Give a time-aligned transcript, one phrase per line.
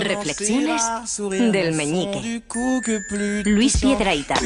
[0.00, 0.82] Reflexiones
[1.52, 2.42] del meñique.
[3.44, 4.42] Luis regard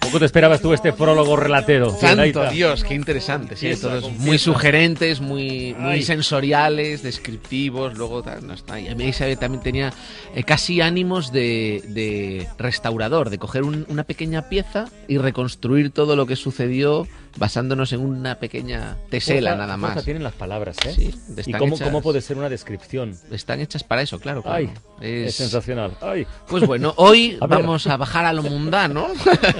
[0.00, 1.90] Poco te esperabas tú este prólogo relatero.
[2.00, 2.50] Santo.
[2.50, 3.56] Dios, qué interesante.
[3.56, 7.94] Sí, todos muy sugerentes, muy, muy sensoriales, descriptivos.
[7.98, 8.80] Luego no está.
[8.80, 9.92] Y a mí Isabel también tenía
[10.34, 16.16] eh, casi ánimos de, de restaurador, de coger un- una pequeña pieza y reconstruir todo
[16.16, 17.06] lo que sucedió
[17.36, 20.04] basándonos en una pequeña tesela nada más.
[20.04, 20.92] tienen las palabras, ¿eh?
[20.94, 21.14] Sí,
[21.46, 23.18] ¿Y cómo, hechas- cómo puede ser una descripción?
[23.30, 24.42] Están hechas para eso, claro.
[24.42, 24.56] claro.
[24.56, 24.70] Ay,
[25.00, 25.96] es, Es- sensacional.
[26.00, 26.26] Ay.
[26.48, 29.08] Pues bueno, hoy A vamos a bajar a lo mundano.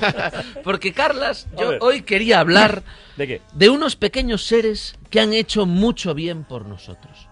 [0.64, 2.82] Porque, Carlas, yo hoy quería hablar
[3.16, 3.42] ¿De qué?
[3.52, 7.28] de unos pequeños seres que han hecho mucho bien por nosotros.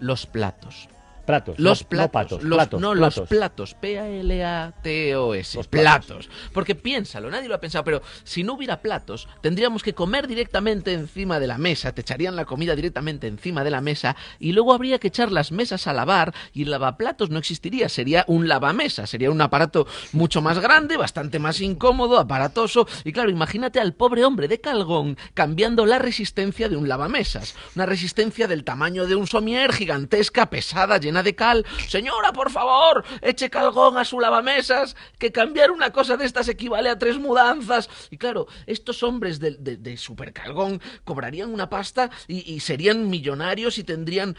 [0.00, 0.88] Los platos.
[1.28, 1.58] Platos.
[1.58, 2.08] Los no, platos.
[2.08, 2.42] No patos.
[2.42, 3.16] los, platos, no, platos.
[3.18, 3.74] los platos.
[3.74, 5.58] P-A-L-A-T-O-S.
[5.68, 6.06] Platos.
[6.06, 6.30] platos.
[6.54, 10.94] Porque piénsalo, nadie lo ha pensado, pero si no hubiera platos, tendríamos que comer directamente
[10.94, 14.72] encima de la mesa, te echarían la comida directamente encima de la mesa y luego
[14.72, 19.06] habría que echar las mesas a lavar y el lavaplatos no existiría, sería un lavamesa,
[19.06, 24.24] sería un aparato mucho más grande, bastante más incómodo, aparatoso y claro, imagínate al pobre
[24.24, 29.26] hombre de Calgón cambiando la resistencia de un lavamesas, una resistencia del tamaño de un
[29.26, 31.64] somier gigantesca, pesada, llena de cal.
[31.88, 36.90] Señora, por favor, eche Calgón a su lavamesas, que cambiar una cosa de estas equivale
[36.90, 37.88] a tres mudanzas.
[38.10, 43.84] Y claro, estos hombres de, de, de Supercalgón cobrarían una pasta y, serían millonarios y
[43.84, 44.36] tendrían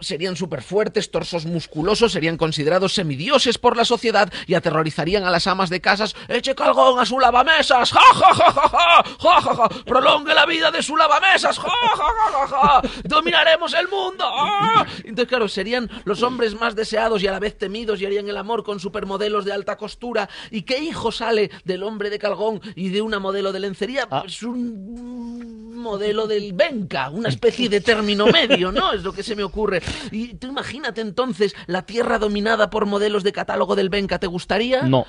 [0.00, 5.46] serían súper fuertes, torsos musculosos, serían considerados semidioses por la sociedad y aterrorizarían a las
[5.46, 6.14] amas de casas.
[6.28, 10.46] Eche Calgón a su lavamesas, ja ja ja ja ja, ja ja ja, prolongue la
[10.46, 14.24] vida de su lavamesas, ja ja ja ja ja, dominaremos el mundo.
[14.26, 14.86] ¡ah!
[15.04, 18.36] Entonces claro, serían los hombres más deseados y a la vez temidos y harían el
[18.36, 20.28] amor con supermodelos de alta costura.
[20.50, 24.08] ¿Y qué hijo sale del hombre de Calgón y de una modelo de lencería?
[24.10, 24.22] Ah.
[24.22, 28.92] Pues un modelo del Benca, una especie de término medio, ¿no?
[28.92, 29.80] Es lo que se me ocurre.
[30.10, 34.82] Y tú imagínate entonces la tierra dominada por modelos de catálogo del Benca, ¿te gustaría?
[34.82, 35.06] No.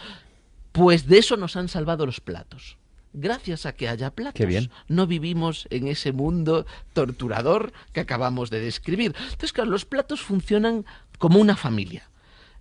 [0.71, 2.77] Pues de eso nos han salvado los platos.
[3.13, 4.71] Gracias a que haya platos, Qué bien.
[4.87, 9.13] no vivimos en ese mundo torturador que acabamos de describir.
[9.17, 10.85] Entonces, claro, los platos funcionan
[11.17, 12.09] como una familia.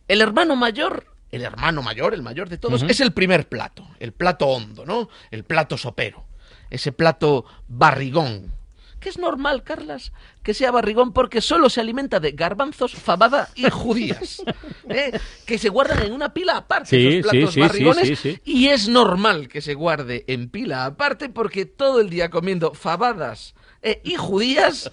[0.08, 4.12] El hermano mayor, el hermano mayor, el mayor de todos, es el primer plato, el
[4.12, 5.08] plato hondo, ¿no?
[5.30, 6.24] El plato sopero,
[6.68, 8.52] ese plato barrigón.
[9.00, 10.12] Que es normal, Carlas,
[10.42, 14.42] que sea barrigón porque solo se alimenta de garbanzos, fabada y judías.
[14.90, 15.18] ¿eh?
[15.46, 18.18] Que se guardan en una pila aparte Sí, esos platos sí, barrigones.
[18.18, 18.38] sí.
[18.44, 23.54] Y es normal que se guarde en pila aparte porque todo el día comiendo fabadas
[23.82, 24.90] eh, y judías,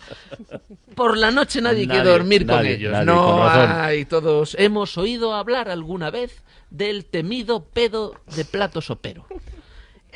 [0.96, 2.92] por la noche nadie, quiere Nadie, dormir con ellos.
[2.94, 4.56] nadie, no con hay todos.
[4.58, 9.28] Hemos oído hablar alguna vez del temido pedo de plato sopero.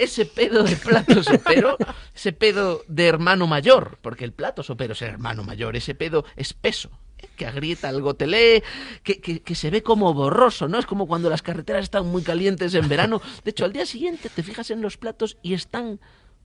[0.02, 1.78] Ese pedo de plato sopero,
[2.16, 6.90] ese pedo de hermano mayor, porque el plato sopero es hermano mayor, ese pedo espeso,
[7.20, 7.28] ¿eh?
[7.36, 8.64] que agrieta el gotelé,
[9.04, 10.80] que, que se ve como borroso, ¿no?
[10.80, 13.22] Es como cuando las carreteras están muy calientes en verano.
[13.44, 16.00] De hecho, al día siguiente te fijas en los platos y están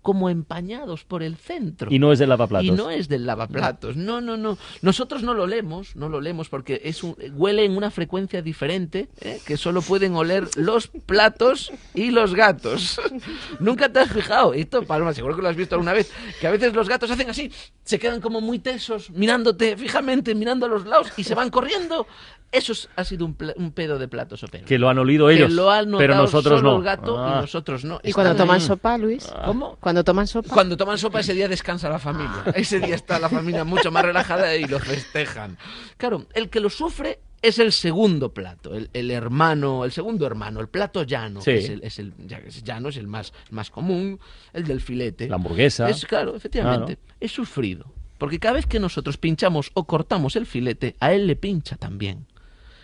[0.06, 1.88] como empañados por el centro.
[1.92, 2.64] Y no es de lavaplatos.
[2.68, 3.96] Y no es del lavaplatos.
[3.96, 4.56] No, no, no.
[4.80, 9.08] Nosotros no lo leemos, no lo leemos porque es un, huele en una frecuencia diferente
[9.20, 9.40] ¿eh?
[9.44, 13.00] que solo pueden oler los platos y los gatos.
[13.58, 14.54] Nunca te has fijado.
[14.54, 16.12] Esto, Paloma, seguro que lo has visto alguna vez.
[16.40, 17.50] Que a veces los gatos hacen así,
[17.82, 22.06] se quedan como muy tesos, mirándote fijamente, mirando a los lados y se van corriendo.
[22.52, 25.48] Eso es- ha sido un, un pedo de platos o Que lo han olido ellos.
[25.48, 26.76] Que lo han pero nosotros solo no.
[26.78, 27.38] el gato Ah.
[27.38, 27.98] y nosotros no.
[28.04, 28.66] ¿Y cuando Están toman ahí.
[28.66, 29.26] sopa, Luis?
[29.44, 29.76] ¿Cómo?
[29.80, 30.48] Cuando toman sopa.
[30.52, 32.44] Cuando toman sopa ese día descansa la familia.
[32.54, 35.56] Ese día está la familia mucho más relajada y lo festejan.
[35.96, 40.60] Claro, el que lo sufre es el segundo plato, el, el hermano, el segundo hermano,
[40.60, 41.40] el plato llano.
[41.40, 41.52] Sí.
[41.52, 44.18] que Es el, es el- ya que es llano, es el más, más común,
[44.52, 45.28] el del filete.
[45.28, 45.88] La hamburguesa.
[45.88, 46.98] Es claro, efectivamente.
[47.20, 47.92] Es sufrido.
[48.18, 52.26] Porque cada vez que nosotros pinchamos o cortamos el filete, a él le pincha también.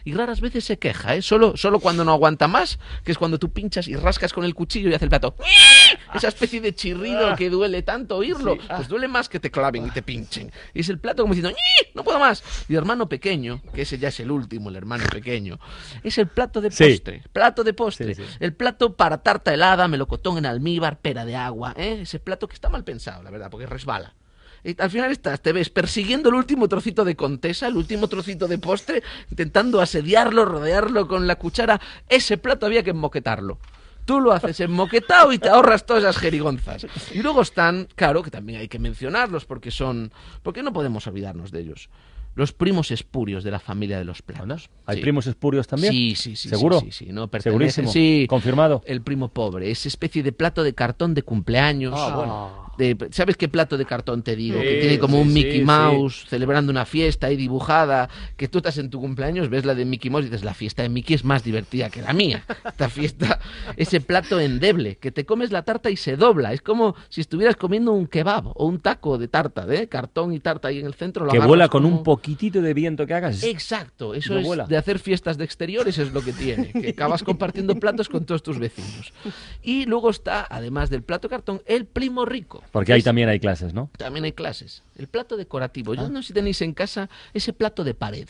[0.05, 1.23] Y raras veces se queja, ¿eh?
[1.23, 4.53] Solo, solo cuando no aguanta más, que es cuando tú pinchas y rascas con el
[4.55, 5.37] cuchillo y hace el plato.
[6.15, 8.57] Esa especie de chirrido que duele tanto oírlo.
[8.77, 10.51] Pues duele más que te claven y te pinchen.
[10.75, 12.43] Y es el plato como diciendo, "Ñi, no puedo más.
[12.69, 15.59] Y el hermano pequeño, que ese ya es el último, el hermano pequeño,
[16.03, 16.85] es el plato de Sí.
[16.91, 17.23] postre.
[17.33, 18.15] Plato de postre.
[18.15, 18.29] Sí, sí.
[18.41, 21.75] El plato para tarta helada, melocotón en almíbar, pera de agua.
[21.77, 22.01] ¿eh?
[22.03, 24.15] Ese plato que está mal pensado, la verdad, porque resbala.
[24.65, 28.47] Y al final estás, te ves persiguiendo el último trocito de contesa, el último trocito
[28.47, 31.81] de postre, intentando asediarlo, rodearlo con la cuchara.
[32.09, 33.59] Ese plato había que enmoquetarlo.
[34.05, 36.87] Tú lo haces enmoquetado y te ahorras todas esas jerigonzas.
[37.13, 40.13] Y luego están, claro, que también hay que mencionarlos porque son,
[40.43, 41.89] porque no podemos olvidarnos de ellos.
[42.35, 44.71] Los primos espurios de la familia de los platos.
[44.87, 45.03] ¿Hay Sí.
[45.03, 45.93] primos espurios también?
[45.93, 46.49] Sí, sí, sí.
[46.49, 46.81] ¿Seguro?
[46.81, 47.91] Sí, sí, sí, no Segurísimo.
[47.91, 48.27] Sí.
[48.29, 48.83] Confirmado.
[48.87, 51.95] El primo pobre, esa especie de plato de cartón de cumpleaños.
[51.97, 52.63] Ah, bueno.
[52.79, 54.57] de- ¿Sabes qué plato de cartón te digo?
[54.59, 55.65] Sí, que tiene como sí, un Mickey sí.
[55.65, 58.09] Mouse celebrando una fiesta ahí dibujada.
[58.39, 60.83] Que tú estás en tu cumpleaños, ves la de Mickey Mouse y dices, la fiesta
[60.83, 62.45] de Mickey es más divertida que la mía.
[62.65, 63.39] Esta fiesta,
[63.77, 66.55] ese plato endeble, que te comes la tarta y se dobla.
[66.55, 70.41] Es como si estuvieras comiendo un kebab o un taco de tarta, de cartón y
[70.41, 71.27] tarta ahí en el centro.
[71.27, 73.43] lo Que vuela con como- un poquitito de viento que hagas.
[73.43, 74.65] Exacto, eso No es vuela.
[74.67, 78.43] de hacer fiestas de exteriores es lo que tiene, que acabas compartiendo platos con todos
[78.43, 79.13] tus vecinos.
[79.63, 82.63] Y luego está, además del plato cartón, el primo rico.
[82.71, 83.91] Porque ahí Es- también hay clases, ¿no?
[83.99, 84.83] también hay clases.
[84.97, 85.95] El plato decorativo.
[85.95, 88.29] Yo no sé si tenéis en casa ese plato de pared.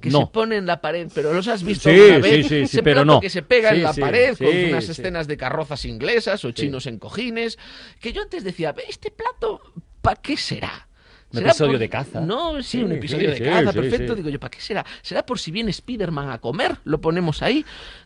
[0.00, 0.20] Que No.
[0.20, 2.34] se pone en la pared, pero los has visto Sí, alguna vez.
[2.36, 3.20] sí, sí, sí, ese pero plato no.
[3.20, 4.90] que se pega Sí, en la sí, pared con sí, unas sí.
[4.92, 7.58] escenas de carrozas inglesas o chinos en cojines.
[7.98, 9.60] Que yo antes decía, "Ve, este plato,
[10.00, 10.86] ¿para qué será?
[11.34, 12.20] Un ¿Será episodio de caza.
[12.20, 14.14] No, sí, Sí, un episodio sí, de caza, sí, perfecto.
[14.14, 14.86] Digo yo, ¿para qué será?
[15.02, 16.76] ¿Será por si viene Spiderman a comer?
[16.84, 17.64] Lo ponemos ahí.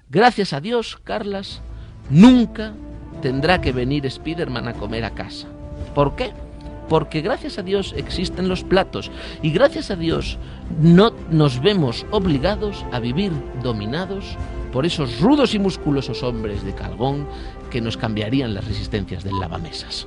[0.08, 1.60] Gracias a Dios, Carlas,
[2.08, 2.72] nunca
[3.20, 5.46] tendrá que venir Spiderman a comer a casa.
[5.94, 6.32] ¿Por qué?
[6.88, 9.10] Porque gracias a Dios existen los platos
[9.42, 10.38] y gracias a Dios
[10.80, 13.30] no nos vemos obligados a vivir
[13.62, 14.24] dominados
[14.72, 17.28] por esos rudos y musculosos hombres de Calgón
[17.70, 20.06] que nos cambiarían las resistencias del lavamesas.